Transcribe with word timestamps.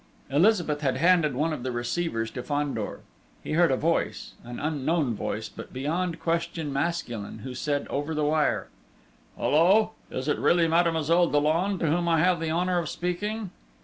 Elizabeth 0.31 0.81
had 0.81 0.97
handed 0.97 1.35
one 1.35 1.53
of 1.53 1.61
the 1.61 1.71
receivers 1.71 2.31
to 2.31 2.41
Fandor. 2.41 3.01
He 3.43 3.51
heard 3.51 3.69
a 3.69 3.77
voice 3.77 4.33
an 4.43 4.59
unknown 4.59 5.13
voice, 5.13 5.47
but 5.47 5.71
beyond 5.71 6.19
question 6.19 6.73
masculine 6.73 7.41
who 7.43 7.53
said, 7.53 7.85
over 7.87 8.15
the 8.15 8.25
wire: 8.25 8.69
"Hullo!... 9.37 9.91
Is 10.09 10.27
it 10.27 10.39
really 10.39 10.67
Mademoiselle 10.67 11.27
Dollon 11.29 11.77
to 11.77 11.85
whom 11.87 12.09
I 12.09 12.17
have 12.19 12.39
the 12.39 12.49
honour 12.49 12.79
of 12.79 12.89
speaking?" 12.89 13.51